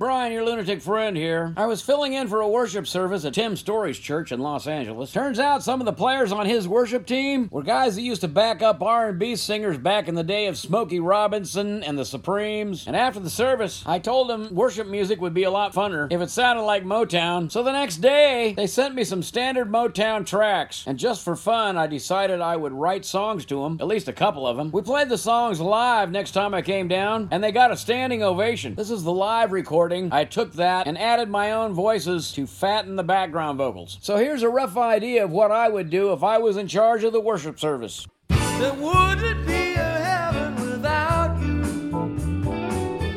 [0.00, 1.52] Brian, your lunatic friend here.
[1.58, 5.12] I was filling in for a worship service at Tim Storey's church in Los Angeles.
[5.12, 8.28] Turns out some of the players on his worship team were guys that used to
[8.28, 12.86] back up R&B singers back in the day of Smokey Robinson and the Supremes.
[12.86, 16.22] And after the service, I told them worship music would be a lot funner if
[16.22, 17.52] it sounded like Motown.
[17.52, 20.82] So the next day, they sent me some standard Motown tracks.
[20.86, 24.14] And just for fun, I decided I would write songs to them, at least a
[24.14, 24.70] couple of them.
[24.72, 28.22] We played the songs live next time I came down, and they got a standing
[28.22, 28.76] ovation.
[28.76, 32.46] This is the live recording recording, I took that and added my own voices to
[32.46, 33.98] fatten the background vocals.
[34.00, 37.04] So here's a rough idea of what I would do if I was in charge
[37.04, 38.06] of the worship service.
[38.28, 41.60] There wouldn't be a heaven without you.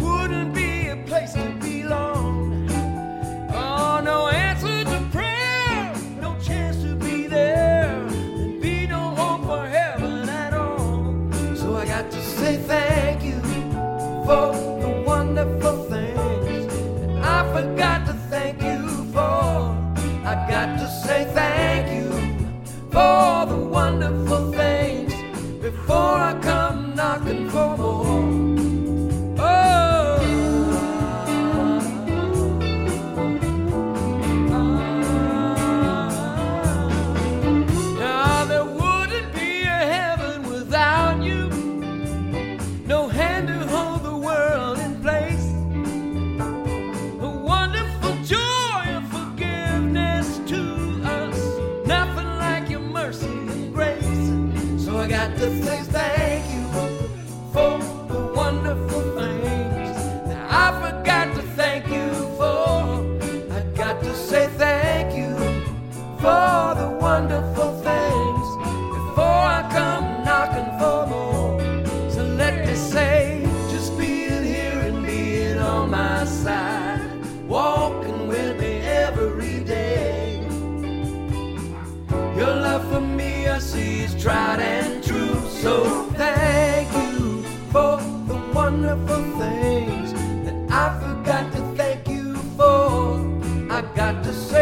[0.00, 2.68] Wouldn't be a place to belong.
[3.52, 8.08] Oh, no answer to prayer, no chance to be there.
[8.08, 11.14] There'd be no hope for heaven at all.
[11.56, 13.40] So I got to say thank you
[14.24, 15.84] for the wonderful
[17.54, 18.13] forgot
[67.14, 68.46] wonderful things
[68.96, 72.10] before I come knocking for more.
[72.10, 77.00] So let me say, just being here and being on my side,
[77.46, 78.72] walking with me
[79.04, 80.40] every day.
[82.38, 85.38] Your love for me, I see, is tried and true.
[85.62, 85.74] So
[86.22, 87.92] thank you for
[88.30, 90.08] the wonderful things
[90.46, 93.20] that I forgot to thank you for.
[93.70, 94.53] I got to say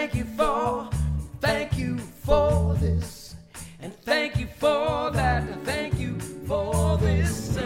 [0.00, 0.88] thank you for,
[1.42, 3.36] thank you for this,
[3.82, 5.42] and thank you for that.
[5.42, 7.58] And thank you for this,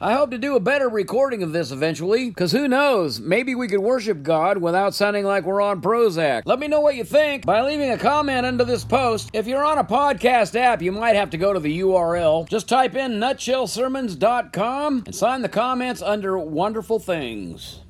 [0.00, 3.68] I hope to do a better recording of this eventually, because who knows, maybe we
[3.68, 6.42] could worship God without sounding like we're on Prozac.
[6.44, 9.30] Let me know what you think by leaving a comment under this post.
[9.32, 12.48] If you're on a podcast app, you might have to go to the URL.
[12.48, 17.80] Just type in nutshellsermons.com and sign the comments under Wonderful Things.